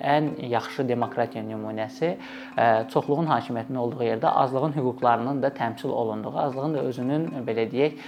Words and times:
ən 0.00 0.30
yaxşı 0.50 0.88
demokratiya 0.88 1.44
nümunəsi 1.44 2.14
çoxluğun 2.92 3.26
hakimiyyətinin 3.32 3.78
olduğu 3.82 4.04
yerdə 4.04 4.30
azlığın 4.44 4.76
hüquqlarının 4.76 5.42
da 5.42 5.48
təmsil 5.48 5.88
olunduğu, 5.88 6.38
azlığın 6.38 6.74
da 6.74 6.86
özünün 6.90 7.28
belə 7.46 7.68
deyək, 7.72 8.00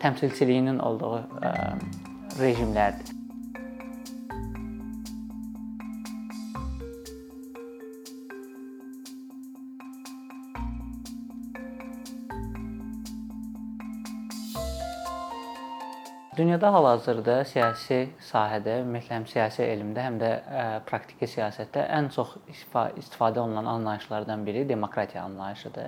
təmsilçiliyinin 0.00 0.78
olduğu 0.78 1.20
rejimlərdir. 2.40 3.15
Dünyada 16.36 16.68
hal-hazırda 16.68 17.34
siyasi 17.48 18.10
sahədə, 18.20 18.82
ümumiyyətlə 18.82 19.14
həm 19.14 19.24
siyasi 19.30 19.62
elmdə, 19.64 20.02
həm 20.04 20.18
də 20.20 20.30
praktiki 20.84 21.24
siyasətdə 21.32 21.86
ən 21.96 22.10
çox 22.12 22.34
istifadə 22.52 23.40
olunan 23.40 23.64
anlayışlardan 23.70 24.44
biri 24.44 24.66
demokratiya 24.68 25.22
anlayışıdır. 25.24 25.86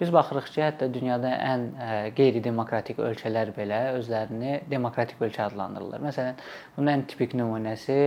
Biz 0.00 0.12
baxırıq 0.12 0.48
ki, 0.50 0.62
hətta 0.64 0.88
dünyada 0.94 1.30
ən 1.30 1.68
qeyri-demokratik 2.16 2.98
ölkələr 2.98 3.52
belə 3.54 3.78
özlərini 4.00 4.56
demokratik 4.70 5.22
ölkə 5.22 5.46
adlandırırlar. 5.46 6.02
Məsələn, 6.02 6.42
bunun 6.76 6.90
ən 6.96 7.06
tipik 7.06 7.38
nümunəsi 7.38 7.98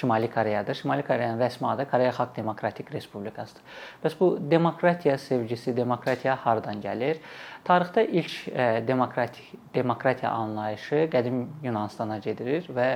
Şimali 0.00 0.30
Koreyadır. 0.32 0.80
Şimali 0.80 1.04
Koreyanın 1.04 1.42
rəsmi 1.44 1.66
adı 1.74 1.90
Koreya 1.90 2.14
Xalq 2.16 2.36
Demokratik 2.36 2.92
Respublikasıdır. 2.94 3.62
Bəs 4.04 4.16
bu 4.20 4.38
demokratiya 4.50 5.18
sevgisi, 5.18 5.76
demokratiya 5.76 6.36
hardan 6.46 6.80
gəlir? 6.80 7.20
Tarixdə 7.64 8.06
ilk 8.08 8.36
demokratik 8.88 9.60
demokratiya 9.74 10.30
anlayışı 10.30 11.04
qədim 11.12 11.44
Yunanıstana 11.62 12.18
gedir 12.18 12.66
və 12.74 12.86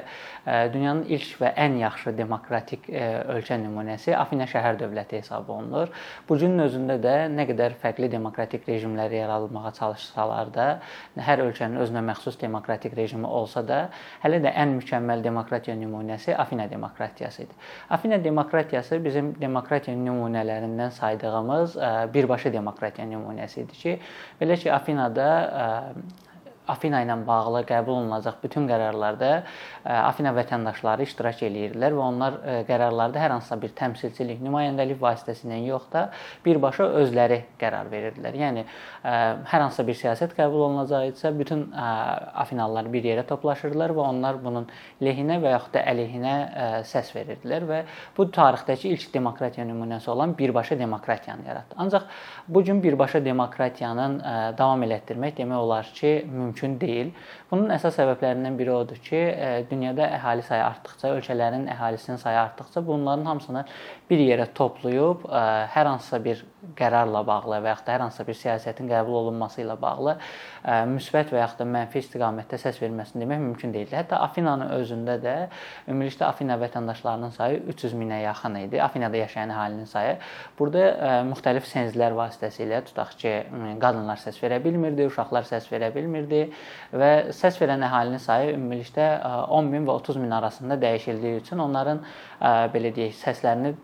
dünyanın 0.74 1.04
ilk 1.06 1.36
və 1.38 1.52
ən 1.60 1.76
yaxşı 1.78 2.10
demokratik 2.18 2.88
ölkə 2.90 3.58
nümunəsi 3.62 4.14
Afina 4.18 4.48
şəhər 4.50 4.80
dövləti 4.80 5.20
hesab 5.20 5.48
olunur. 5.54 5.92
Bu 6.28 6.38
günün 6.40 6.64
özündə 6.64 6.96
də 7.02 7.14
nə 7.30 7.46
qədər 7.50 7.76
fərqli 7.82 8.08
demokratik 8.10 8.66
rejimlər 8.66 9.14
yaradılmağa 9.14 9.70
çalışsalar 9.78 10.50
da, 10.54 10.66
hər 11.14 11.44
ölkənin 11.44 11.78
özünə 11.84 12.02
məxsus 12.08 12.40
demokratik 12.40 12.96
rejimi 12.98 13.30
olsa 13.30 13.62
da, 13.68 13.78
hələ 14.24 14.42
də 14.42 14.54
ən 14.64 14.74
mükəmməl 14.80 15.22
demokratiya 15.22 15.76
nümunəsi 15.78 16.34
Afina 16.34 16.66
demokratiyası 16.70 17.42
idi. 17.46 17.54
Afina 17.90 18.18
demokratiyası 18.24 18.98
bizim 19.04 19.34
demokratiya 19.40 19.96
nümunələrindən 19.96 20.90
saydığımız 20.98 21.78
birbaşa 22.14 22.52
demokratiya 22.52 23.06
nümunəsi 23.14 23.62
idi 23.62 23.80
ki, 23.84 23.96
belə 24.40 24.53
ki, 24.56 24.70
Afinada 24.70 25.94
Afina 26.64 27.02
ilə 27.04 27.18
bağlı 27.26 27.60
qəbul 27.68 27.98
olunacaq 27.98 28.38
bütün 28.40 28.64
qərarlarda 28.68 29.30
e, 29.36 29.92
Afina 29.92 30.30
vətəndaşları 30.32 31.04
iştirak 31.04 31.42
eləyirlər 31.44 31.92
və 31.92 32.00
onlar 32.00 32.38
e, 32.40 32.54
qərarlarda 32.64 33.20
hər 33.20 33.34
hansısa 33.34 33.58
bir 33.60 33.74
təmsilçilik, 33.76 34.40
nümayəndəlik 34.40 34.96
vasitəsilə 35.02 35.58
yox 35.66 35.90
da 35.92 36.06
birbaşa 36.46 36.86
özləri 37.02 37.42
qərar 37.60 37.90
verirdilər. 37.92 38.38
Yəni 38.40 38.62
e, 38.64 39.12
hər 39.50 39.64
hansısa 39.66 39.84
bir 39.84 39.98
siyasət 40.00 40.32
qəbul 40.38 40.64
olunacaqsa, 40.70 41.34
bütün 41.36 41.66
Afinalılar 41.74 42.88
bir 42.92 43.04
yerə 43.10 43.26
toplaşırdılar 43.28 43.92
və 43.92 44.06
onlar 44.08 44.40
bunun 44.40 44.64
lehinə 45.04 45.36
və 45.42 45.52
yaxud 45.52 45.74
da 45.76 45.84
əleyhinə 45.90 46.34
səs 46.88 47.10
verirdilər 47.14 47.66
və 47.68 47.82
bu 48.16 48.26
tarixdəki 48.32 48.92
ilk 48.94 49.12
demokratiya 49.14 49.66
nümunəsi 49.68 50.10
olan 50.10 50.32
birbaşa 50.38 50.78
demokratiyanı 50.78 51.46
yaratdı. 51.48 51.76
Ancaq 51.78 52.08
bu 52.48 52.64
gün 52.64 52.82
birbaşa 52.82 53.24
demokratiyanın 53.24 54.18
davam 54.58 54.82
elətdirmək 54.86 55.36
demək 55.36 55.64
olar 55.66 55.90
ki, 55.94 56.14
mümkün 56.30 56.53
mümkün 56.54 56.80
deyil. 56.80 57.10
Bunun 57.50 57.70
əsas 57.74 57.96
səbəblərindən 57.98 58.56
biri 58.58 58.70
odur 58.72 58.98
ki, 59.02 59.16
e, 59.16 59.66
dünyada 59.70 60.06
əhali 60.16 60.42
sayı 60.42 60.62
artdıqca, 60.64 61.10
ölkələrin 61.18 61.66
əhalisinin 61.70 62.18
sayı 62.18 62.38
artdıqca 62.40 62.86
bunların 62.86 63.24
hamısını 63.24 63.64
bir 64.10 64.18
yerə 64.18 64.46
toplayıb 64.54 65.26
e, 65.26 65.42
hər 65.74 65.86
hansısa 65.90 66.24
bir 66.24 66.44
qərarla 66.78 67.24
bağlı 67.26 67.58
və 67.60 67.74
yaxud 67.74 67.86
da 67.86 67.94
hər 67.94 68.04
hansısa 68.06 68.26
bir 68.26 68.38
siyasətin 68.40 68.88
qəbul 68.88 69.18
olunması 69.20 69.60
ilə 69.62 69.76
bağlı 69.80 70.16
e, 70.16 70.78
müsbət 70.94 71.34
və 71.34 71.42
yaxud 71.42 71.62
da 71.62 71.66
mənfi 71.74 72.02
istiqamətdə 72.02 72.60
səs 72.62 72.80
verilməsini 72.82 73.24
demək 73.24 73.42
mümkün 73.44 73.74
deyildi. 73.74 73.96
Hətta 73.98 74.22
Afinanın 74.24 74.72
özündə 74.78 75.18
də 75.22 75.36
ümumilikdə 75.88 76.26
Afina 76.28 76.58
vətəndaşlarının 76.62 77.34
sayı 77.34 77.62
300 77.74 77.98
minə 77.98 78.22
yaxın 78.24 78.60
idi. 78.62 78.82
Afinada 78.82 79.16
yaşayan 79.16 79.52
əhalinin 79.54 79.90
sayı. 79.90 80.16
Burada 80.58 81.22
müxtəlif 81.28 81.68
senzlər 81.68 82.16
vasitəsilə 82.16 82.82
tutaq 82.88 83.14
ki, 83.20 83.34
qadınlar 83.82 84.20
səs 84.22 84.38
verə 84.42 84.60
bilmirdi, 84.64 85.06
uşaqlar 85.10 85.46
səs 85.48 85.68
verə 85.72 85.90
bilmirdi 85.94 86.43
və 86.92 87.10
səs 87.36 87.58
verən 87.62 87.82
əhalinin 87.86 88.22
sayı 88.22 88.54
ümumilikdə 88.56 89.08
10 89.48 89.72
min 89.72 89.88
və 89.88 89.96
30 90.02 90.20
min 90.22 90.36
arasında 90.36 90.78
dəyişildiyi 90.82 91.40
üçün 91.42 91.64
onların 91.64 92.04
belə 92.74 92.94
deyək, 92.94 93.16
səslərini 93.22 93.74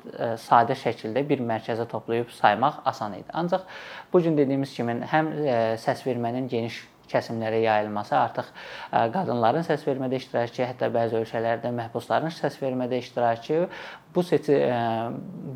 sadə 0.45 0.77
şəkildə 0.79 1.25
bir 1.29 1.43
mərkəzə 1.47 1.89
toplayıb 1.91 2.31
saymaq 2.37 2.83
asan 2.85 3.19
idi. 3.21 3.29
Ancaq 3.33 3.67
bu 4.13 4.23
gün 4.23 4.39
dediyimiz 4.39 4.75
kimi 4.75 5.01
həm 5.13 5.35
səs 5.81 6.07
vermənin 6.07 6.49
geniş 6.49 6.83
kəsimlərə 7.11 7.59
yayılması, 7.65 8.15
artıq 8.15 8.51
qadınların 8.91 9.65
səs 9.67 9.83
vermədə 9.83 10.21
iştirakı, 10.21 10.63
hətta 10.63 10.91
bəzi 10.95 11.19
ölkələrdə 11.19 11.73
məhbusların 11.75 12.31
səs 12.37 12.61
vermədə 12.63 13.01
iştirakı 13.03 13.65
bu 14.15 14.23
seçi 14.23 14.61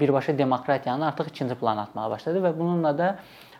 birbaşa 0.00 0.38
demokratiyanı 0.38 1.06
artıq 1.12 1.30
ikinci 1.30 1.54
plana 1.60 1.86
atmağa 1.86 2.10
başladı 2.10 2.42
və 2.42 2.54
bununla 2.58 2.98
da 2.98 3.16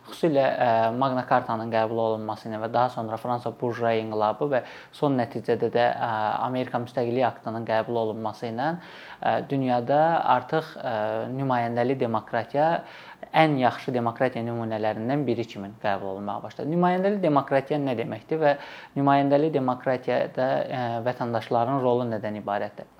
xüsusilə 0.07 0.45
ə, 0.45 0.69
Magna 0.97 1.25
Carta-nın 1.29 1.71
qəbul 1.73 2.01
olunması 2.03 2.49
ilə 2.49 2.61
və 2.63 2.69
daha 2.73 2.91
sonra 2.93 3.17
Fransa 3.21 3.51
burjua 3.59 3.95
inqilabı 3.99 4.47
və 4.53 4.61
son 4.95 5.17
nəticədə 5.19 5.71
də 5.73 5.85
ə, 5.91 6.11
Amerika 6.45 6.81
müstəqillik 6.83 7.27
aktının 7.27 7.67
qəbul 7.67 8.01
olunması 8.05 8.49
ilə 8.51 8.69
ə, 8.75 9.35
dünyada 9.49 10.01
artıq 10.35 10.73
nümayəndəli 11.35 11.99
demokratiya 11.99 12.69
ən 13.35 13.57
yaxşı 13.59 13.93
demokratiya 13.93 14.43
nümunələrindən 14.47 15.25
biri 15.27 15.45
kimi 15.49 15.71
qəbul 15.83 16.15
olunmağa 16.15 16.41
başladı. 16.43 16.71
Nümayəndəli 16.71 17.21
demokratiya 17.23 17.79
nə 17.83 17.97
deməkdir 17.99 18.41
və 18.41 18.57
nümayəndəli 18.95 19.51
demokratiyada 19.53 20.51
vətəndaşların 21.07 21.81
rolu 21.83 22.07
nədən 22.13 22.39
ibarətdir? 22.43 22.94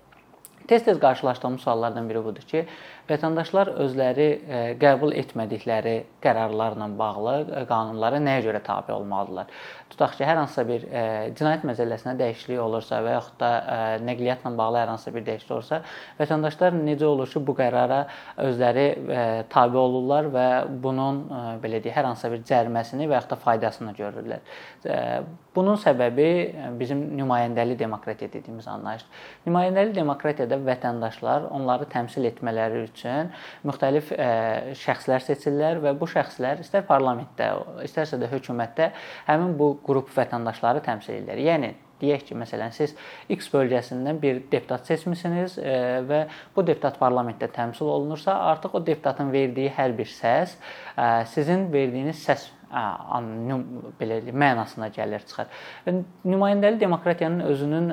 Tez-tez 0.68 1.00
qarşılaşdığımız 1.00 1.62
suallardan 1.62 2.10
biri 2.10 2.24
budur 2.26 2.42
ki, 2.42 2.64
vətəndaşlar 3.06 3.70
özləri 3.84 4.26
e, 4.26 4.62
qəbul 4.82 5.12
etmədikləri 5.14 5.94
qərarlarla 6.24 6.88
bağlı 6.98 7.36
e, 7.44 7.62
qanunlara 7.70 8.18
nəyə 8.18 8.42
görə 8.48 8.62
tabe 8.66 8.96
olmalıdırlar? 8.96 9.52
Tutaq 9.92 10.16
ki, 10.18 10.26
hər 10.26 10.40
hansısa 10.42 10.66
bir 10.66 10.88
e, 10.90 11.04
cinayət 11.38 11.68
məcəlləsinə 11.70 12.16
dəyişiklik 12.18 12.64
olursa 12.64 13.04
və 13.06 13.14
yaxud 13.14 13.38
da 13.44 13.52
nəqliyyatla 14.08 14.56
bağlı 14.58 14.82
hər 14.82 14.94
hansısa 14.96 15.14
bir 15.14 15.28
dəyişiklik 15.30 15.56
olursa, 15.60 15.82
vətəndaşlar 16.20 16.82
necə 16.82 17.06
olur 17.12 17.30
ki, 17.30 17.46
bu 17.46 17.58
qərara 17.62 18.02
özləri 18.48 18.88
tabe 19.54 19.78
olurlar 19.78 20.34
və 20.34 20.48
bunun 20.82 21.22
belə 21.62 21.84
deyək, 21.84 22.00
hər 22.00 22.10
hansısa 22.10 22.34
bir 22.34 22.42
cəriməsini 22.50 23.06
və 23.06 23.20
yaxud 23.20 23.36
da 23.36 23.42
faydasını 23.46 23.94
görürlər. 24.02 24.42
Bunun 25.56 25.78
səbəbi 25.80 26.28
bizim 26.80 27.06
nümayəndəli 27.16 27.78
demokratiya 27.80 28.34
dediyimiz 28.34 28.68
anlayışdır. 28.68 29.24
Nümayəndəli 29.48 29.96
demokratiyada 29.96 30.55
vətəndaşlar 30.66 31.50
onları 31.56 31.88
təmsil 31.92 32.28
etmələri 32.30 32.84
üçün 32.88 33.32
müxtəlif 33.68 34.12
e, 34.16 34.28
şəxslər 34.82 35.24
seçirlər 35.26 35.82
və 35.84 35.96
bu 36.00 36.10
şəxslər 36.10 36.64
istər 36.66 36.86
parlamentdə, 36.88 37.52
istərsə 37.88 38.20
də 38.22 38.30
hökumətdə 38.32 38.92
həmin 39.30 39.58
bu 39.60 39.76
qrup 39.86 40.12
vətəndaşları 40.16 40.84
təmsil 40.86 41.20
edirlər. 41.20 41.44
Yəni 41.46 41.74
deyək 42.02 42.26
ki, 42.30 42.36
məsələn, 42.40 42.74
siz 42.76 42.96
X 43.32 43.48
bölgəsindən 43.54 44.20
bir 44.22 44.42
deputat 44.52 44.88
seçmisiniz 44.90 45.58
e, 45.60 45.76
və 46.08 46.26
bu 46.56 46.66
deputat 46.68 47.00
parlamentdə 47.00 47.50
təmsil 47.56 47.90
olunursa, 47.92 48.36
artıq 48.52 48.76
o 48.80 48.84
deputatın 48.86 49.32
verdiyi 49.34 49.72
hər 49.78 49.96
bir 49.98 50.10
səs 50.12 50.58
e, 50.58 51.08
sizin 51.32 51.70
verdiyiniz 51.74 52.20
səs 52.28 52.50
belə 54.00 54.20
mənasına 54.32 54.90
gəlir 54.96 55.26
çıxar. 55.30 55.52
Və 55.86 55.96
nümayəndəli 56.28 56.80
demokratiyanın 56.82 57.46
özünün 57.50 57.92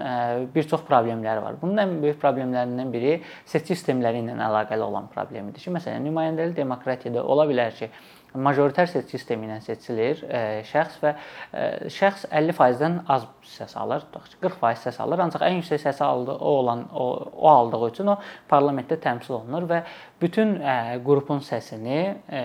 bir 0.55 0.69
çox 0.71 0.87
problemləri 0.89 1.45
var. 1.45 1.59
Bunun 1.63 1.83
ən 1.85 1.95
böyük 2.03 2.19
problemlərindən 2.23 2.93
biri 2.95 3.19
seçki 3.45 3.77
sistemləri 3.77 4.25
ilə 4.25 4.39
əlaqəli 4.49 4.87
olan 4.87 5.07
problemidir 5.13 5.63
ki, 5.63 5.75
məsələn, 5.77 6.03
nümayəndəli 6.09 6.57
demokratiyada 6.57 7.25
ola 7.25 7.47
bilər 7.51 7.75
ki, 7.79 7.91
majoritar 8.35 8.89
seçki 8.91 9.19
sistemi 9.19 9.49
ilə 9.49 9.59
seçilir 9.65 10.23
ə, 10.25 10.41
e, 10.61 10.61
şəxs 10.69 10.99
və 11.03 11.13
ə, 11.13 11.17
e, 11.53 11.91
şəxs 11.93 12.27
50%-dən 12.31 12.99
az 13.13 13.27
səs 13.53 13.75
alır, 13.81 14.07
tutaq 14.09 14.29
ki, 14.31 14.39
40% 14.45 14.87
səs 14.87 15.01
alır, 15.05 15.25
ancaq 15.27 15.45
ən 15.47 15.59
yüksək 15.59 15.83
səsi 15.83 16.05
aldığı 16.07 16.37
o 16.37 16.55
olan 16.63 16.85
o, 16.93 17.07
o 17.33 17.49
aldığı 17.51 17.83
üçün 17.89 18.13
o 18.15 18.19
parlamentdə 18.51 18.99
təmsil 19.03 19.39
olunur 19.41 19.67
və 19.71 19.83
bütün 20.23 20.57
ə, 20.61 20.77
e, 20.95 21.01
qrupun 21.05 21.43
səsini 21.45 22.01
ə, 22.13 22.45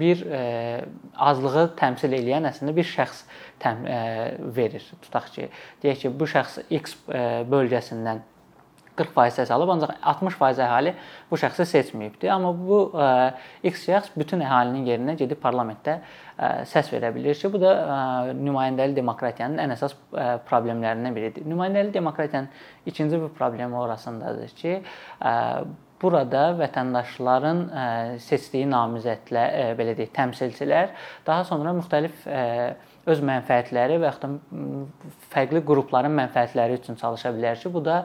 bir 0.00 0.24
ə, 0.26 0.42
azlığı 1.30 1.68
təmsil 1.78 2.18
edən 2.18 2.50
əslində 2.50 2.74
bir 2.76 2.88
şəxs 2.88 3.22
təm, 3.62 3.84
ə, 3.84 4.00
verir. 4.56 4.84
Tutaq 5.06 5.30
ki, 5.36 5.52
deyək 5.84 6.02
ki, 6.04 6.16
bu 6.18 6.28
şəxs 6.30 6.64
X 6.80 6.98
ə, 7.06 7.22
bölgəsindən 7.50 8.26
40% 8.98 9.38
səs 9.38 9.52
alıb, 9.54 9.72
ancaq 9.74 9.94
60% 10.12 10.62
əhali 10.66 10.94
bu 11.30 11.38
şəxsi 11.40 11.66
seçməyibdi. 11.72 12.30
Amma 12.34 12.52
bu 12.56 12.80
ə, 12.92 13.08
X 13.70 13.86
şəxs 13.88 14.14
bütün 14.18 14.44
əhalinin 14.46 14.86
yerinə 14.88 15.16
gedib 15.20 15.40
parlamentdə 15.42 15.98
ə, 15.98 16.52
səs 16.68 16.92
verə 16.94 17.12
bilir 17.14 17.38
ki, 17.38 17.50
bu 17.54 17.62
da 17.62 17.74
ə, 17.78 17.98
nümayəndəli 18.38 18.96
demokratiyanın 18.98 19.64
ən 19.64 19.76
əsas 19.78 19.96
ə, 19.96 20.30
problemlərindən 20.48 21.16
biridir. 21.16 21.48
Nümayəndəli 21.48 21.94
demokratiyanın 21.94 22.50
ikinci 22.86 23.20
bir 23.22 23.36
problemi 23.38 23.78
orasındadır 23.78 24.56
ki, 24.58 24.80
ə, 25.22 25.36
burada 26.02 26.52
vətəndaşların 26.58 27.62
seçdiyi 28.22 28.68
namizədlər, 28.70 29.74
belə 29.78 29.96
deyək, 29.98 30.12
təmsilçilər 30.14 30.92
daha 31.26 31.42
sonra 31.48 31.74
müxtəlif 31.74 32.28
öz 33.08 33.24
mənfəətləri 33.30 33.98
və 34.02 34.10
yaxud 34.10 34.26
da 34.26 35.08
fərqli 35.32 35.64
qrupların 35.66 36.14
mənfəətləri 36.18 36.78
üçün 36.80 36.98
çalışa 37.00 37.32
bilər 37.36 37.58
ki, 37.60 37.72
bu 37.72 37.82
da 37.84 38.02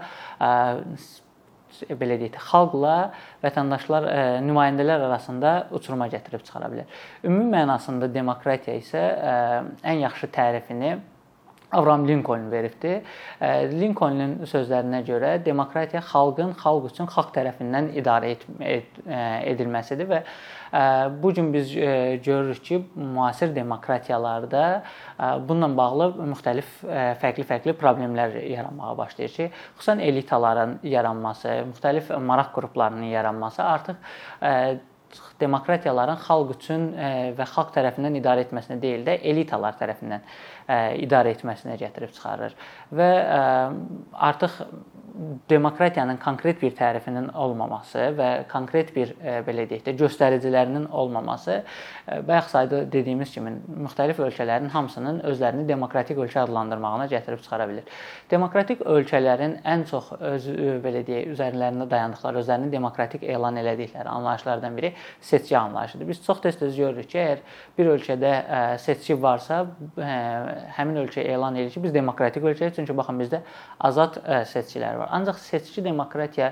belə 1.89 2.17
deyək, 2.21 2.37
xalqla 2.51 2.97
vətəndaşlar 3.43 4.07
nümayəndələr 4.45 5.07
arasında 5.07 5.53
uçuruma 5.73 6.07
gətirib 6.11 6.43
çıxara 6.45 6.69
bilər. 6.71 6.99
Ümumi 7.25 7.49
mənasında 7.55 8.11
demokratiya 8.13 8.77
isə 8.81 9.01
ən 9.81 10.03
yaxşı 10.03 10.29
tərifini 10.35 10.95
Abraham 11.73 12.07
Lincoln 12.07 12.49
veribdi. 12.51 12.99
Lincolnun 13.73 14.43
sözlərinə 14.49 15.01
görə 15.07 15.33
demokratiya 15.45 16.03
xalqın 16.05 16.53
xalq 16.59 16.89
üçün 16.91 17.09
xalq 17.11 17.33
tərəfindən 17.35 17.91
idarə 17.99 18.35
edilməsidir 19.53 20.09
və 20.11 20.21
bu 21.23 21.33
gün 21.33 21.51
biz 21.53 21.73
görürük 21.73 22.63
ki, 22.65 22.79
müasir 22.95 23.55
demokratiyalarda 23.55 24.63
bununla 25.47 25.69
bağlı 25.77 26.09
müxtəlif 26.33 26.79
fərqli-fərqli 27.21 27.75
problemlər 27.77 28.39
yaranmağa 28.53 28.95
başlayır 28.97 29.35
ki, 29.35 29.51
xüsusən 29.77 30.01
elitaların 30.01 30.79
yaranması, 30.83 31.59
müxtəlif 31.73 32.09
maraq 32.17 32.53
qruplarının 32.55 33.13
yaranması 33.13 33.63
artıq 33.63 33.95
demokratiyaların 35.39 36.17
xalq 36.25 36.55
üçün 36.55 36.87
və 37.37 37.45
xalq 37.49 37.73
tərəfindən 37.75 38.17
idarə 38.17 38.45
etməsinə 38.47 38.79
deyil 38.81 39.03
də 39.05 39.19
elitalar 39.29 39.75
tərəfindən 39.77 40.23
idarə 40.67 41.35
etməsinə 41.35 41.77
gətirib 41.81 42.11
çıxarır. 42.15 42.57
Və 42.93 43.11
artıq 44.13 44.61
demokratiyanın 45.49 46.17
konkret 46.17 46.57
bir 46.61 46.71
tərifinin 46.73 47.27
olmaması 47.37 48.07
və 48.17 48.29
konkret 48.49 48.89
bir 48.95 49.11
belə 49.45 49.67
deyək 49.69 49.83
də 49.85 49.93
göstəricilərinin 49.99 50.87
olmaması 50.89 51.59
bayaq 52.25 52.47
sayda 52.49 52.79
dediyimiz 52.91 53.29
kimi 53.35 53.51
müxtəlif 53.85 54.17
ölkələrin 54.25 54.71
hamısının 54.73 55.19
özlərini 55.29 55.67
demokratik 55.69 56.17
ölkə 56.17 56.41
adlandırmağına 56.47 57.05
gətirib 57.11 57.43
çıxara 57.45 57.67
bilər. 57.69 57.91
Demokratik 58.31 58.81
ölkələrin 58.81 59.59
ən 59.61 59.85
çox 59.91 60.09
öz 60.17 60.47
belə 60.81 61.05
deyək 61.05 61.29
üzərlərində 61.35 61.85
dayandıqları, 61.93 62.41
özlərini 62.41 62.71
demokratik 62.73 63.23
elan 63.23 63.61
elədikləri 63.61 64.09
anlayışlardan 64.09 64.77
biri 64.77 64.95
seçki 65.21 65.57
anlayışıdır. 65.57 66.09
Biz 66.09 66.25
çox 66.25 66.41
tez-tez 66.41 66.73
görürük 66.77 67.09
ki, 67.13 67.19
əgər 67.21 67.45
bir 67.77 67.93
ölkədə 67.99 68.33
seçki 68.81 69.21
varsa, 69.21 69.67
həmin 70.77 70.99
ölkə 71.03 71.23
elan 71.27 71.55
edir 71.55 71.71
ki, 71.73 71.83
biz 71.83 71.93
demokratik 71.93 72.43
ölkəyik, 72.43 72.75
çünki 72.75 72.95
baxın 72.97 73.19
bizdə 73.21 73.39
azad 73.79 74.19
seçkilər 74.51 74.99
var. 75.01 75.09
Ancaq 75.17 75.39
seçki 75.41 75.83
demokratiya 75.85 76.51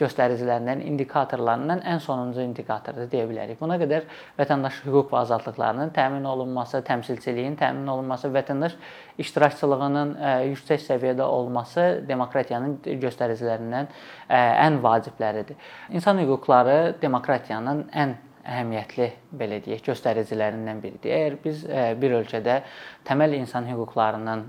göstəricilərindən, 0.00 0.82
indikatorlarından 0.90 1.84
ən 1.94 2.02
sonuncu 2.04 2.42
indikatordur 2.44 3.08
deyə 3.12 3.28
bilərik. 3.30 3.60
Buna 3.60 3.78
qədər 3.80 4.08
vətəndaş 4.38 4.82
hüquq 4.86 5.12
və 5.12 5.22
azadlıqlarının 5.22 5.94
təmin 5.96 6.26
olunması, 6.28 6.82
təmsilçiliyin 6.86 7.56
təmin 7.60 7.88
olunması, 7.94 8.28
vətəndaş 8.34 8.76
iştirakçılığının 9.22 10.14
yüksək 10.50 10.82
səviyyədə 10.88 11.24
olması 11.24 11.88
demokratiyanın 12.08 12.78
göstəricilərindən 12.84 13.90
ən 14.34 14.78
vacibləridir. 14.82 15.58
İnsan 15.94 16.18
hüquqları 16.24 16.96
demokratiyanın 17.02 17.84
ən 17.94 18.16
əhəmiyyətli 18.44 19.06
belə 19.40 19.58
deyək 19.64 19.80
göstəricilərindən 19.86 20.80
biridir. 20.82 21.14
Əgər 21.16 21.36
biz 21.44 21.62
bir 22.00 22.16
ölkədə 22.18 22.58
təməl 23.08 23.36
insan 23.38 23.64
hüquqlarının 23.70 24.44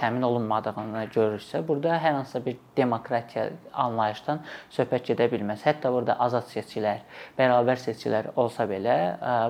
təmin 0.00 0.24
olunmadığını 0.24 1.04
görürsə, 1.12 1.60
burada 1.66 1.98
hər 2.00 2.16
hansısa 2.18 2.40
bir 2.46 2.56
demokratiya 2.78 3.50
anlayışdan 3.86 4.40
söhbət 4.78 5.12
gedə 5.12 5.28
bilməz. 5.32 5.66
Hətta 5.68 5.92
burada 5.92 6.16
azad 6.26 6.48
seçkilər, 6.52 7.04
bərabər 7.36 7.82
seçkilər 7.84 8.32
olsa 8.40 8.64
belə, 8.70 8.96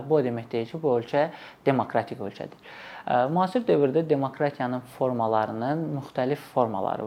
bu 0.09 0.19
o 0.19 0.23
demək 0.27 0.51
deyil 0.51 0.69
ki, 0.73 0.83
bu 0.83 0.99
ölkə 0.99 1.29
demokratik 1.67 2.21
ölkədir. 2.27 2.77
Müasir 3.07 3.63
dövrdə 3.63 4.01
demokratiyanın 4.11 4.81
formalarının 4.97 5.83
müxtəlif 5.95 6.41
formaları 6.51 7.05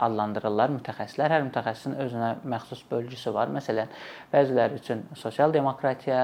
adlandırırlar 0.00 0.72
mütəxəssislər. 0.72 1.34
Hər 1.36 1.44
mütəxəssisin 1.50 1.98
özünə 2.00 2.30
məxsus 2.48 2.80
bölgüsü 2.88 3.34
var. 3.36 3.52
Məsələn, 3.52 3.92
bəziləri 4.32 4.80
üçün 4.80 5.02
sosial 5.20 5.52
demokratiya, 5.52 6.22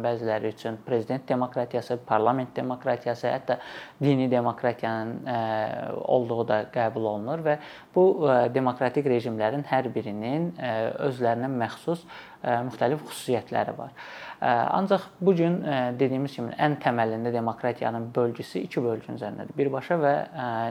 bəziləri 0.00 0.54
üçün 0.56 0.80
prezident 0.86 1.28
demokratiyası, 1.28 1.98
parlament 2.08 2.56
demokratiyası, 2.56 3.28
hətta 3.28 3.58
dini 4.00 4.30
demokratiyanın 4.32 5.28
olduğu 6.16 6.48
da 6.48 6.62
qəbul 6.72 7.12
olunur 7.12 7.44
və 7.44 7.58
bu 7.94 8.06
demokratik 8.54 9.04
rejimlərin 9.12 9.68
hər 9.68 9.92
birinin 9.92 10.54
özlərinə 11.04 11.52
məxsus 11.52 12.08
müxtəlif 12.44 13.02
xüsusiyyətləri 13.08 13.74
var. 13.78 13.92
Ancaq 14.44 15.06
bu 15.24 15.32
gün 15.36 15.54
dediyimiz 15.98 16.34
kimi 16.36 16.52
ən 16.60 16.74
təməlində 16.82 17.32
demokratiyanın 17.32 18.10
bölgüsü 18.14 18.60
iki 18.66 18.82
bölgünün 18.84 19.16
üzərindədir. 19.16 19.56
Birbaşa 19.56 19.96
və 20.02 20.12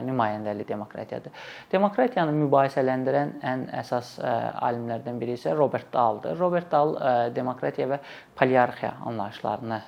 nümayəndəli 0.06 0.68
demokratiyadır. 0.68 1.32
Demokratiyanı 1.72 2.36
mübahisələndirən 2.44 3.32
ən 3.42 3.64
əsas 3.80 4.14
alimlərdən 4.22 5.18
biri 5.18 5.34
isə 5.40 5.56
Robert 5.58 5.90
Dahldır. 5.92 6.38
Robert 6.38 6.70
Dahl 6.70 6.94
demokratiya 7.34 7.88
və 7.96 7.98
poliarxiya 8.38 8.94
anlayışlarını 9.10 9.80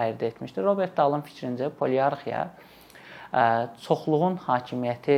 ayırd 0.00 0.26
etmişdir. 0.32 0.64
Robert 0.64 0.96
Dahlın 0.96 1.22
fikrincə 1.28 1.70
poliarxiya 1.70 2.48
çoxluğun 3.86 4.40
hakimiyyəti 4.42 5.16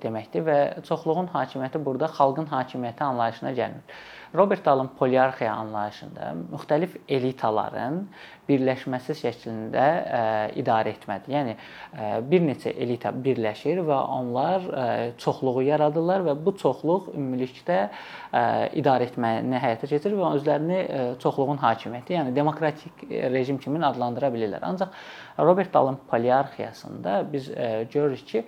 deməkdir 0.00 0.46
və 0.46 0.58
çoxluğun 0.88 1.28
hakimiyyəti 1.34 1.84
burada 1.84 2.08
xalqın 2.08 2.48
hakimiyyəti 2.48 3.04
anlayışına 3.04 3.52
gəlmir. 3.52 3.98
Robert 4.34 4.64
Dahlın 4.64 4.88
poliarxiya 4.98 5.52
anlayışında 5.54 6.32
müxtəlif 6.52 6.96
elitaların 7.08 8.00
birləşməsi 8.48 9.14
şəklində 9.20 9.84
ə, 9.84 10.22
idarə 10.58 10.90
etmədir. 10.96 11.30
Yəni 11.36 11.54
ə, 11.54 12.08
bir 12.28 12.42
neçə 12.42 12.72
elita 12.74 13.12
birləşir 13.14 13.78
və 13.86 14.00
onlar 14.16 14.66
ə, 14.66 14.88
çoxluğu 15.22 15.62
yaradırlar 15.68 16.26
və 16.26 16.34
bu 16.44 16.56
çoxluq 16.60 17.12
ümumilikdə 17.14 17.78
ə, 17.86 18.44
idarə 18.82 19.06
etməni 19.08 19.62
həyata 19.62 19.88
keçirir 19.88 20.18
və 20.18 20.34
özlərini 20.40 20.82
ə, 20.82 21.06
çoxluğun 21.22 21.62
hakimiyyəti, 21.62 22.18
yəni 22.18 22.34
demokratik 22.36 23.06
rejim 23.08 23.62
kimi 23.62 23.80
adlandıra 23.86 24.34
bilirlər. 24.34 24.66
Ancaq 24.66 24.92
Robert 25.38 25.72
Dahlın 25.74 26.02
poliarxiyasında 26.10 27.20
biz 27.32 27.52
ə, 27.54 27.72
görürük 27.92 28.26
ki, 28.26 28.46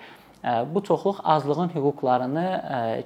bu 0.75 0.83
çoxluq 0.87 1.23
azlığın 1.25 1.73
hüquqlarını 1.75 2.47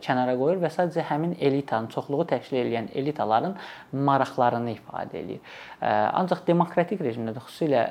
kənara 0.04 0.36
qoyur 0.40 0.60
və 0.60 0.70
sadəcə 0.74 1.06
həmin 1.08 1.36
elitanın, 1.40 1.88
çoxluğu 1.94 2.26
təşkil 2.34 2.60
edən 2.64 2.90
elitaların 2.94 3.56
maraqlarını 3.92 4.76
ifadə 4.76 5.22
eləyir. 5.22 5.40
Ancaq 5.80 6.44
demokratik 6.46 7.00
rejimdə 7.04 7.36
də 7.36 7.44
xüsusilə 7.46 7.82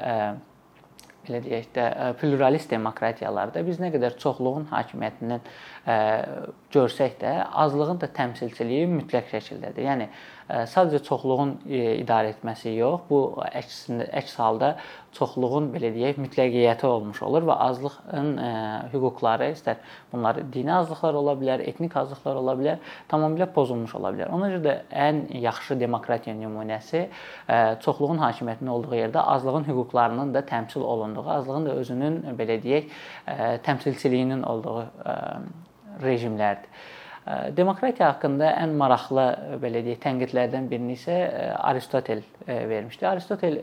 belə 1.25 1.41
deyək 1.45 1.67
də 1.75 1.85
pluralist 2.19 2.71
demokratiyalarda 2.71 3.61
biz 3.65 3.79
nə 3.81 3.91
qədər 3.93 4.17
çoxluğun 4.21 4.69
hakimiyyətindən 4.71 5.41
görsək 6.73 7.17
də 7.21 7.33
azlığın 7.63 8.01
da 8.01 8.09
təmsilçiliyi 8.19 8.87
mütləq 8.89 9.29
şəkildədir. 9.33 9.85
Yəni 9.89 10.09
sadəcə 10.49 11.03
çoxluğun 11.05 11.51
idarə 11.69 12.31
etməsi 12.33 12.71
yox, 12.73 13.03
bu 13.09 13.19
əksində 13.45 14.07
əks 14.17 14.33
halda 14.41 14.71
çoxluğun 15.13 15.69
belə 15.73 15.91
deyək 15.93 16.17
mütləqiyyəti 16.21 16.87
olmuş 16.89 17.21
olur 17.27 17.45
və 17.49 17.57
azlığın 17.67 18.31
hüquqları 18.93 19.51
istər 19.53 19.79
bunlar 20.11 20.41
dini 20.53 20.73
azlıqlar 20.73 21.17
ola 21.21 21.35
bilər, 21.37 21.61
etnik 21.69 21.95
azlıqlar 22.01 22.41
ola 22.41 22.57
bilər, 22.57 22.81
tamamilə 23.11 23.49
pozulmuş 23.53 23.95
ola 24.01 24.13
bilər. 24.15 24.33
Ona 24.33 24.51
görə 24.55 24.63
də 24.65 24.75
ən 25.07 25.23
yaxşı 25.45 25.79
demokratiya 25.79 26.35
nümunəsi 26.41 27.05
çoxluğun 27.85 28.21
hakimiyyətinin 28.25 28.73
olduğu 28.73 28.95
yerdə 29.03 29.25
azlığın 29.37 29.69
hüquqlarının 29.69 30.33
da 30.33 30.45
təmsil 30.49 30.81
olunduğu, 30.81 31.29
azlığın 31.39 31.69
da 31.69 31.81
özünün 31.81 32.21
belə 32.39 32.57
deyək 32.65 32.89
təmsilçiliyinin 33.65 34.41
olduğu 34.43 34.85
rejimlərdir. 36.01 36.97
Demokratiya 37.57 38.07
haqqında 38.13 38.47
ən 38.57 38.71
maraqlı 38.79 39.25
belə 39.61 39.83
deyək 39.85 39.99
tənqidlərdən 40.01 40.69
birini 40.71 40.95
isə 40.97 41.17
Aristotel 41.69 42.23
vermişdi. 42.47 43.07
Aristotel 43.07 43.57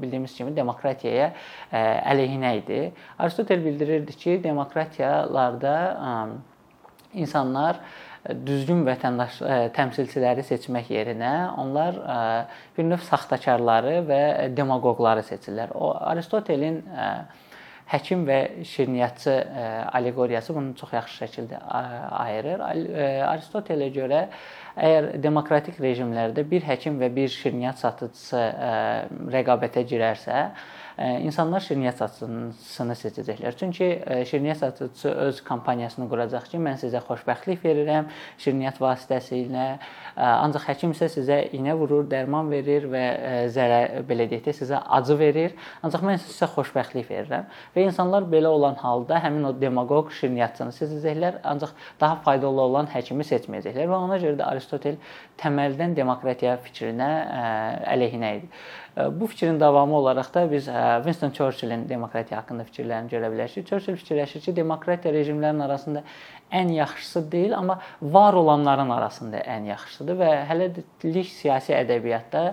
bildiyimiz 0.00 0.34
kimi 0.34 0.56
demokratiyaya 0.56 1.28
əleyhinə 1.72 2.54
idi. 2.62 2.80
Aristotel 3.18 3.62
bildirirdi 3.64 4.16
ki, 4.16 4.38
demokratiyalarda 4.44 5.76
insanlar 7.12 7.82
düzgün 8.46 8.82
vətəndaş 8.86 9.38
təmsilçiləri 9.76 10.42
seçmək 10.46 10.90
yerinə 10.94 11.32
onlar 11.58 11.96
bir 12.76 12.86
növ 12.88 13.02
saxtakarları 13.06 13.96
və 14.08 14.20
demaqoqları 14.56 15.24
seçirlər. 15.26 15.74
O 15.74 15.92
Aristotelin 15.94 16.82
həkim 17.90 18.26
və 18.28 18.64
şirniyyatçı 18.64 19.34
alleqoriyası 19.92 20.54
bunu 20.54 20.74
çox 20.78 20.92
yaxşı 20.92 21.24
şəkildə 21.24 21.60
ayırır. 22.22 22.62
Aristotelə 23.28 23.88
görə 23.94 24.26
əgər 24.76 25.10
demokratik 25.22 25.80
rejimlərdə 25.82 26.44
bir 26.50 26.64
həkim 26.66 27.00
və 27.02 27.10
bir 27.16 27.32
şirniyyat 27.32 27.82
satıcısı 27.82 28.44
rəqabətə 29.34 29.84
girərsə, 29.88 30.46
insanlar 30.98 31.60
şirniyyat 31.64 31.96
satıcısını 31.96 32.96
seçəcəklər. 33.00 33.56
Çünki 33.56 33.88
şirniyyat 34.28 34.58
satıcısı 34.58 35.10
öz 35.26 35.40
kampaniyasını 35.44 36.08
quracaq 36.10 36.48
ki, 36.52 36.60
mən 36.62 36.76
sizə 36.80 37.00
xoşbəxtlik 37.06 37.64
verirəm 37.64 38.10
şirniyyat 38.42 38.80
vasitəsilə. 38.82 39.66
Ancaq 40.16 40.66
həkim 40.68 40.92
isə 40.92 41.08
sizə 41.12 41.38
iynə 41.56 41.74
vurur, 41.78 42.04
dərman 42.10 42.50
verir 42.52 42.88
və 42.92 43.04
zərər 43.54 44.02
belə 44.08 44.28
deyək 44.30 44.44
də 44.50 44.56
sizə 44.60 44.82
acı 44.98 45.16
verir. 45.18 45.56
Ancaq 45.82 46.04
mən 46.06 46.20
sizə 46.20 46.50
xoşbəxtlik 46.52 47.08
verirəm. 47.08 47.48
Və 47.76 47.86
insanlar 47.88 48.28
belə 48.28 48.52
olan 48.52 48.76
halda 48.82 49.22
həmin 49.24 49.48
o 49.48 49.54
demagog 49.60 50.12
şirniyyatçını 50.18 50.76
seçəcəklər, 50.76 51.40
ancaq 51.48 51.72
daha 52.00 52.20
faydalı 52.26 52.60
olan 52.68 52.90
həkimi 52.92 53.24
seçməyəcəklər 53.26 53.88
və 53.88 53.98
ona 53.98 54.20
görə 54.20 54.36
də 54.40 54.46
Aristotel 54.46 55.00
təməldən 55.40 55.96
demokratiya 55.96 56.58
fikrinə 56.62 57.10
əleyhinə 57.94 58.36
idi. 58.38 58.52
Bu 58.96 59.26
fikrin 59.26 59.60
davamı 59.60 59.94
olaraq 59.96 60.34
da 60.34 60.50
biz 60.52 60.64
Winston 61.04 61.30
Churchillin 61.30 61.88
demokratiya 61.88 62.40
haqqında 62.42 62.66
fikirlərini 62.68 63.08
görə 63.08 63.30
bilərik. 63.32 63.64
Churchill 63.68 63.96
fikirləşir 63.96 64.44
ki, 64.44 64.56
demokratiya 64.56 65.14
rejimlərinin 65.14 65.64
arasında 65.64 66.02
ən 66.52 66.72
yaxşısı 66.76 67.24
deyil, 67.32 67.56
amma 67.56 67.78
var 68.02 68.34
olanların 68.34 68.90
arasında 68.90 69.40
ən 69.40 69.70
yaxşısıdır 69.72 70.20
və 70.20 70.32
hələlik 70.50 71.30
siyasi 71.32 71.72
ədəbiyyatda 71.78 72.44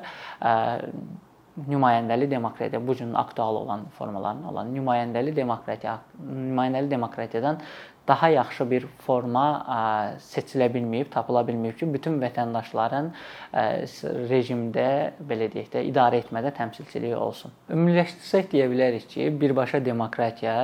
nümayəndəli 1.68 2.30
demokratiya 2.32 2.88
bu 2.88 2.96
gün 2.96 3.14
aktual 3.14 3.56
olan 3.56 3.86
formalarından 3.98 4.52
olan 4.54 4.72
nümayəndəli 4.76 5.36
demokratiya 5.36 6.00
nümayəndəli 6.24 6.92
demokratiyadan 6.92 7.60
daha 8.10 8.30
yaxşı 8.34 8.66
bir 8.72 8.86
forma 9.06 9.46
seçilə 10.26 10.68
bilməyib, 10.74 11.12
tapıla 11.14 11.44
bilməyib 11.48 11.78
ki, 11.78 11.88
bütün 11.94 12.18
vətəndaşların 12.24 13.12
rejimdə 14.32 14.88
belə 15.30 15.48
deyək 15.54 15.70
də 15.76 15.84
idarə 15.92 16.24
etmədə 16.24 16.52
təmsilçiliyi 16.58 17.16
olsun. 17.16 17.54
Ümumiləşdirsək 17.70 18.50
deyə 18.56 18.66
bilərik 18.74 19.06
ki, 19.14 19.30
birbaşa 19.42 19.84
demokratiya 19.86 20.58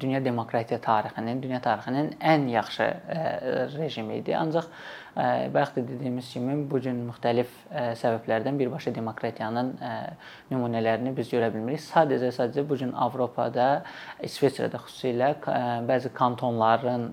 dünya 0.00 0.22
demokratiya 0.24 0.80
tarixinin, 0.80 1.42
dünya 1.42 1.60
tarixinin 1.60 2.14
ən 2.22 2.48
yaxşı 2.54 2.88
rejimi 3.76 4.22
idi. 4.22 4.36
Ancaq 4.38 4.70
bayaq 5.16 5.76
da 5.76 5.82
dediyimiz 5.88 6.28
kimi 6.32 6.56
bu 6.70 6.80
gün 6.80 7.02
müxtəlif 7.08 7.50
səbəblərdən 8.00 8.58
birbaşa 8.60 8.94
demokratiyanın 8.94 9.72
nümunələrini 10.50 11.14
biz 11.16 11.32
görə 11.32 11.50
bilmirik. 11.54 11.82
Sadəcə 11.82 12.30
sadəcə 12.36 12.64
bu 12.68 12.78
gün 12.80 12.92
Avropada, 12.94 13.82
İsveçrədə 14.22 14.80
xüsusilə 14.86 15.32
bəzi 15.88 16.12
kantonların 16.14 17.10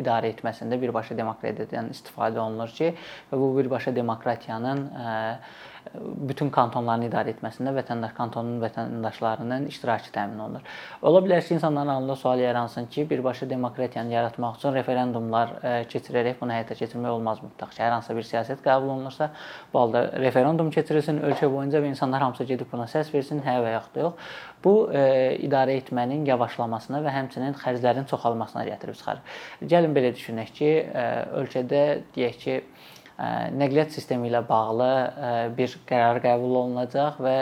idarə 0.00 0.34
etməsində 0.34 0.80
birbaşa 0.80 1.16
demokratiyadan 1.18 1.92
istifadə 1.94 2.42
olunur 2.44 2.72
ki, 2.76 2.92
və 3.30 3.40
bu 3.40 3.54
birbaşa 3.58 3.94
demokratiyanın 3.96 4.88
bütün 5.94 6.50
kantonların 6.54 7.06
idarə 7.08 7.34
etməsində 7.34 7.72
vətəndaş 7.76 8.14
kantonun 8.16 8.60
vətəndaşlarının 8.62 9.66
iştirakı 9.70 10.10
təmin 10.14 10.40
olunur. 10.44 10.64
Ola 11.02 11.20
bilər 11.24 11.42
ki, 11.44 11.54
insanların 11.58 11.92
ağlında 11.94 12.16
sual 12.16 12.38
yaransın 12.38 12.86
ki, 12.86 13.06
birbaşa 13.10 13.50
demokratiyanı 13.50 14.12
yaratmaq 14.12 14.56
üçün 14.58 14.74
referendumlar 14.74 15.52
keçirərək 15.92 16.40
bunu 16.40 16.56
həyata 16.56 16.76
keçirmək 16.78 17.14
olmaz 17.18 17.42
mütləq 17.44 17.76
hər 17.78 17.94
hansı 17.96 18.16
bir 18.16 18.26
siyasət 18.30 18.64
qəbul 18.64 18.94
olunursa, 18.96 19.30
bu 19.74 19.82
halda 19.82 20.04
referendum 20.24 20.70
keçirilsin 20.74 21.20
ölkə 21.28 21.50
boyunca 21.52 21.82
və 21.84 21.92
insanlar 21.92 22.24
hamısı 22.26 22.48
gedib 22.48 22.72
buna 22.72 22.88
səs 22.90 23.12
versin, 23.14 23.42
hə 23.44 23.58
və 23.62 23.76
yaxud 23.76 23.94
da 23.94 24.06
yox. 24.08 24.34
Bu 24.64 24.74
e, 24.96 25.04
idarə 25.44 25.76
etmənin 25.82 26.24
yavaşlamasına 26.26 27.02
və 27.04 27.12
həmçinin 27.12 27.56
xərclərin 27.60 28.08
çoxalmasına 28.10 28.64
gətirib 28.70 28.96
çıxarır. 28.96 29.38
Gəlin 29.68 29.96
belə 29.96 30.14
düşünək 30.16 30.54
ki, 30.56 30.70
e, 30.88 31.08
ölkədə 31.42 31.84
deyək 32.16 32.38
ki, 32.44 32.60
nəqliyyat 33.18 33.94
sistemi 33.94 34.28
ilə 34.30 34.42
bağlı 34.48 34.90
bir 35.58 35.76
qərar 35.88 36.20
qəbul 36.24 36.58
olunacaq 36.64 37.20
və 37.22 37.36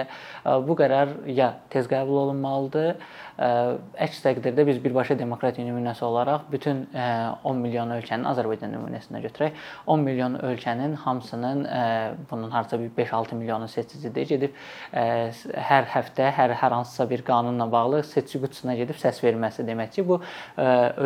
bu 0.67 0.77
qərar 0.79 1.15
ya 1.33 1.55
tez 1.73 1.89
qəbul 1.91 2.27
olunmalıdır 2.27 2.97
Əks 3.43 4.21
təqdirdə 4.23 4.65
biz 4.69 4.77
birbaşa 4.85 5.17
demokratiya 5.19 5.65
nümunəsi 5.67 6.05
olaraq 6.05 6.45
bütün 6.53 6.83
10 6.93 7.63
milyon 7.65 7.95
ölkənin 7.97 8.27
Azərbaycan 8.29 8.71
nümunəsinə 8.75 9.23
götürək. 9.25 9.57
10 9.89 10.05
milyon 10.05 10.37
ölkənin 10.51 10.95
hamısının 11.01 11.65
bunun 12.31 12.51
hardasa 12.51 12.79
bir 12.81 12.91
5-6 12.99 13.39
milyonu 13.41 13.69
seçicidir. 13.73 14.29
Gedib 14.29 14.61
hər 14.93 15.89
həftə 15.95 16.29
hər 16.37 16.55
hər 16.61 16.77
hansısa 16.77 17.09
bir 17.11 17.25
qanunla 17.25 17.71
bağlı 17.73 18.03
seçici 18.05 18.43
qutusuna 18.45 18.77
gedib 18.77 19.01
səs 19.01 19.23
verməsi 19.25 19.65
demək 19.67 19.97
ki, 19.97 20.07
bu 20.07 20.21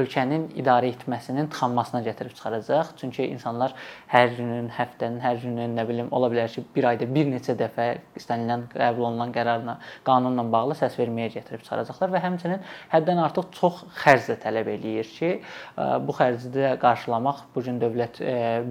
ölkənin 0.03 0.51
idarə 0.59 0.91
etməsinin 0.97 1.49
tıxanmasına 1.55 2.03
gətirib 2.11 2.35
çıxaracaq. 2.35 2.97
Çünki 3.01 3.31
insanlar 3.31 3.77
hər 4.11 4.35
günün, 4.57 4.71
həftənin, 4.73 5.21
hər 5.21 5.41
günün, 5.43 5.75
nə 5.77 5.85
bilim, 5.89 6.09
ola 6.17 6.31
bilər 6.33 6.49
ki, 6.53 6.65
bir 6.75 6.89
ayda 6.91 7.09
bir 7.13 7.29
neçə 7.31 7.57
dəfə 7.59 7.89
istənilən 8.19 8.67
qəbul 8.73 9.11
olunan 9.11 9.35
qərarla, 9.35 9.77
qanunla 10.07 10.47
bağlı 10.53 10.77
səs 10.81 10.97
verməyə 10.99 11.35
gətirib 11.37 11.65
çıxaracaqlar 11.67 12.15
və 12.15 12.23
həmçinin 12.25 12.65
həddən 12.95 13.23
artıq 13.27 13.53
çox 13.59 13.85
xərc 14.01 14.33
də 14.33 14.39
tələb 14.47 14.73
eləyir 14.77 15.13
ki, 15.19 15.33
bu 15.77 16.17
xərci 16.17 16.53
də 16.57 16.75
qarşılamaq 16.83 17.47
bu 17.55 17.65
gün 17.69 17.81
dövlət 17.83 18.23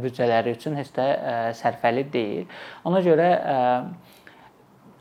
büdcələri 0.01 0.57
üçün 0.57 0.77
heç 0.79 0.91
də 0.97 1.07
sərfəli 1.61 2.07
deyil. 2.13 2.45
Ona 2.89 3.03
görə 3.05 3.29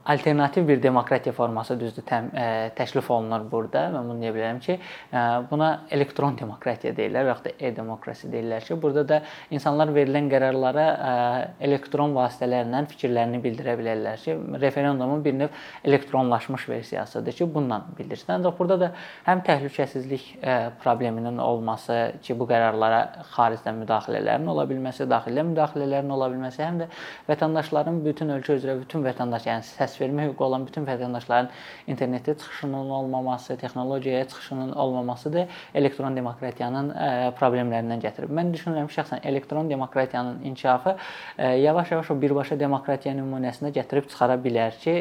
alternativ 0.07 0.69
bir 0.69 0.83
demokratiya 0.83 1.33
forması 1.33 1.81
düzdür 1.81 2.05
təm, 2.05 2.29
ə, 2.33 2.45
e, 2.45 2.71
təklif 2.77 3.09
olunur 3.11 3.47
burada. 3.51 3.87
Mən 3.95 4.09
bunu 4.11 4.21
deyə 4.21 4.33
bilərəm 4.37 4.61
ki, 4.61 4.77
ə, 4.77 5.17
e, 5.17 5.23
buna 5.51 5.69
elektron 5.95 6.37
demokratiya 6.37 6.93
deyirlər 6.97 7.25
və 7.25 7.33
ya 7.33 7.37
da 7.45 7.53
e-demokrasiya 7.69 8.33
deyirlər 8.33 8.67
ki, 8.67 8.77
burada 8.83 9.05
da 9.09 9.21
insanlar 9.51 9.93
verilən 9.97 10.29
qərarlara 10.33 10.85
ə, 10.93 11.15
e, 11.15 11.47
elektron 11.69 12.13
vasitələrlə 12.17 12.83
fikirlərini 12.93 13.41
bildirə 13.45 13.77
bilərlər 13.81 14.21
ki, 14.25 14.37
referendumun 14.61 15.25
bir 15.25 15.39
növ 15.39 15.65
elektronlaşmış 15.85 16.69
versiyasıdır 16.69 17.39
ki, 17.41 17.49
bununla 17.55 17.81
bildirsin. 17.99 18.33
Ancaq 18.37 18.59
burada 18.59 18.81
da 18.81 18.93
həm 19.31 19.41
təhlükəsizlik 19.49 20.29
ə, 20.43 20.59
probleminin 20.85 21.41
olması 21.41 22.19
ki, 22.21 22.37
bu 22.39 22.49
qərarlara 22.51 23.25
xaricdən 23.33 23.81
müdaxilələrin 23.81 24.53
ola 24.53 24.69
bilməsi, 24.69 25.09
daxildə 25.09 25.49
müdaxilələrin 25.55 26.13
ola 26.13 26.29
bilməsi, 26.35 26.61
həm 26.65 26.85
də 26.85 26.93
vətəndaşların 27.31 28.05
bütün 28.05 28.37
ölkə 28.37 28.59
üzrə 28.59 28.77
bütün 28.85 29.05
vətəndaş, 29.07 29.49
yəni 29.49 29.69
səs 29.73 29.94
səs 29.95 30.03
vermə 30.03 30.27
hüququ 30.29 30.45
olan 30.45 30.67
bütün 30.67 30.87
vətəndaşların 30.89 31.51
internetə 31.89 32.35
çıxışının 32.39 32.91
olmaması, 32.91 33.57
texnologiyaya 33.57 34.25
çıxışının 34.29 34.73
olmaması 34.73 35.33
da 35.33 35.47
elektron 35.75 36.17
demokratiyanın 36.17 36.91
problemlərindən 37.39 38.03
gətirib. 38.03 38.35
Mən 38.35 38.53
düşünürəm 38.55 38.91
şəxsən 38.91 39.23
elektron 39.23 39.71
demokratiyanın 39.71 40.43
inkişafı 40.45 40.97
yavaş-yavaş 41.39 42.11
o 42.11 42.21
birbaşa 42.21 42.61
demokratiya 42.61 43.15
nümunəsinə 43.15 43.73
gətirib 43.75 44.09
çıxara 44.11 44.39
bilər 44.45 44.79
ki, 44.83 44.95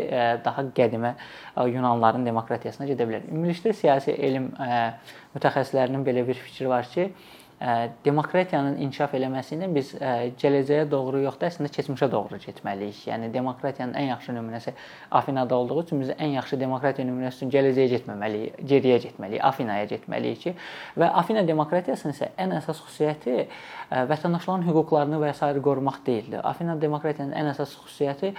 daha 0.45 0.67
qədimə 0.77 1.15
Yunanların 1.73 2.25
demokratiyasına 2.25 2.87
gedə 2.89 3.07
bilər. 3.09 3.29
Ümumilikdə 3.31 3.73
siyasi 3.73 4.11
elm 4.11 4.51
mütəxəssislərinin 5.35 6.05
belə 6.05 6.27
bir 6.27 6.37
fikri 6.37 6.69
var 6.69 6.85
ki, 6.93 7.11
demokratiyanın 8.05 8.77
inkişaf 8.83 9.13
eləməsi 9.15 9.55
ilə 9.55 9.69
biz 9.71 9.93
gələcəyə 10.41 10.83
doğru 10.91 11.21
yox 11.23 11.37
da 11.39 11.47
əslində 11.47 11.69
keçmişə 11.71 12.09
doğru 12.11 12.39
getməliyik. 12.43 13.05
Yəni 13.07 13.29
demokratiyanın 13.33 13.95
ən 13.99 14.09
yaxşı 14.09 14.35
nümunəsi 14.35 14.73
Afinada 15.11 15.55
olduğu 15.55 15.83
üçün 15.83 16.01
biz 16.01 16.11
ən 16.11 16.35
yaxşı 16.35 16.59
demokratiya 16.59 17.07
nümunəsi 17.07 17.39
üçün 17.39 17.53
gələcəyə 17.53 17.87
getməməliyik, 17.93 18.59
geriyə 18.67 18.99
getməliyik, 19.05 19.45
Afinaya 19.47 19.87
getməliyik 19.87 20.43
ki, 20.43 20.55
və 20.99 21.09
Afina 21.23 21.45
demokratiyasının 21.47 22.17
isə 22.17 22.31
ən 22.35 22.57
əsas 22.59 22.83
xüsusiyyəti 22.83 23.47
vətəndaşların 24.11 24.67
hüquqlarını 24.67 25.23
və 25.23 25.31
s. 25.33 25.51
qorumaq 25.63 26.03
deyildi. 26.05 26.41
Afina 26.43 26.75
demokratiyanın 26.81 27.31
ən 27.31 27.51
əsas 27.53 27.77
xüsusiyyəti 27.79 28.33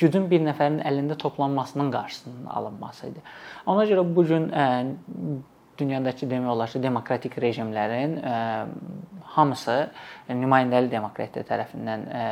gücün 0.00 0.30
bir 0.30 0.44
nəfərin 0.48 0.80
əlində 0.88 1.18
toplanmasının 1.20 1.92
qarşısının 1.92 2.46
alınması 2.46 3.12
idi. 3.12 3.22
Ona 3.66 3.84
görə 3.84 4.06
bu 4.16 4.24
gün 4.24 4.50
dünyadakı 5.78 6.28
demək 6.30 6.52
olar 6.54 6.72
ki, 6.72 6.82
demokratik 6.82 7.38
rejimlərin 7.40 8.18
ə, 8.20 8.32
e, 8.32 9.22
hamısı 9.36 9.76
nümayəndəli 10.28 10.90
demokratiya 10.92 11.46
tərəfindən 11.48 12.04
ə, 12.08 12.26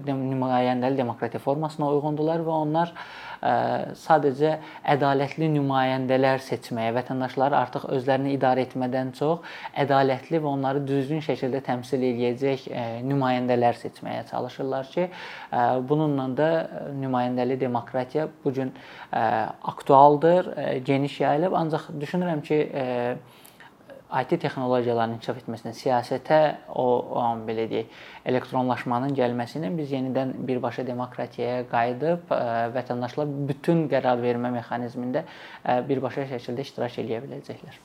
e, 0.00 0.04
nümayəndəli 0.08 1.00
demokratiya 1.02 1.42
formasına 1.44 1.90
uyğundurlar 1.92 2.44
və 2.46 2.56
onlar 2.64 2.94
ə, 2.94 3.31
sadəcə 3.42 4.52
ədalətli 4.94 5.48
nümayəndələr 5.56 6.42
seçməyə, 6.46 6.92
vətəndaşları 6.98 7.58
artıq 7.58 7.88
özlərini 7.96 8.36
idarə 8.36 8.66
etmədən 8.68 9.12
çox 9.18 9.42
ədalətli 9.82 10.38
və 10.42 10.50
onları 10.52 10.84
düzgün 10.86 11.24
şəkildə 11.26 11.62
təmsil 11.66 12.06
edəcək 12.12 12.68
ə, 12.70 12.86
nümayəndələr 13.08 13.78
seçməyə 13.82 14.24
çalışırlar 14.30 14.90
ki, 14.94 15.08
bununla 15.88 16.26
da 16.36 16.50
nümayəndəli 16.98 17.58
demokratiya 17.60 18.28
bu 18.44 18.52
gün 18.54 18.72
aktualdır, 19.12 20.52
geniş 20.86 21.20
yayılıb, 21.20 21.52
ancaq 21.52 21.90
düşünürəm 22.00 22.42
ki, 22.46 22.58
IT 24.20 24.34
texnologiyalarının 24.42 25.16
inkişaf 25.16 25.38
etməsinə, 25.40 25.72
siyasətə 25.76 26.38
o, 26.68 26.84
o 27.16 27.22
belə 27.46 27.64
deyək, 27.70 27.94
elektronlaşmanın 28.28 29.14
gəlməsi 29.16 29.56
ilə 29.60 29.70
biz 29.78 29.94
yenidən 29.96 30.34
birbaşa 30.48 30.84
demokratiyaya 30.88 31.62
qayıdıb 31.70 32.34
vətəndaşlar 32.76 33.32
bütün 33.48 33.86
qərar 33.92 34.20
vermə 34.20 34.52
mexanizmində 34.58 35.24
birbaşa 35.88 36.28
şəkildə 36.34 36.68
iştirak 36.68 37.00
edə 37.06 37.22
biləcəklər. 37.24 37.80